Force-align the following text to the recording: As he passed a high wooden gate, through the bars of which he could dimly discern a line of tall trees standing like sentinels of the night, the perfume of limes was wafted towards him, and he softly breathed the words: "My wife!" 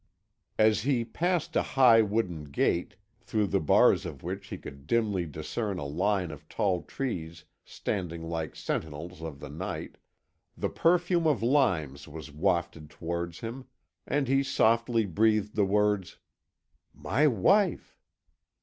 As 0.57 0.81
he 0.81 1.05
passed 1.05 1.55
a 1.55 1.61
high 1.61 2.01
wooden 2.01 2.45
gate, 2.45 2.95
through 3.19 3.45
the 3.45 3.59
bars 3.59 4.03
of 4.03 4.23
which 4.23 4.47
he 4.47 4.57
could 4.57 4.87
dimly 4.87 5.27
discern 5.27 5.77
a 5.77 5.85
line 5.85 6.31
of 6.31 6.49
tall 6.49 6.81
trees 6.81 7.43
standing 7.63 8.23
like 8.23 8.55
sentinels 8.55 9.21
of 9.21 9.39
the 9.39 9.47
night, 9.51 9.97
the 10.57 10.69
perfume 10.69 11.27
of 11.27 11.43
limes 11.43 12.07
was 12.07 12.31
wafted 12.31 12.89
towards 12.89 13.41
him, 13.41 13.65
and 14.07 14.27
he 14.27 14.41
softly 14.41 15.05
breathed 15.05 15.55
the 15.55 15.65
words: 15.65 16.17
"My 16.95 17.27
wife!" 17.27 17.95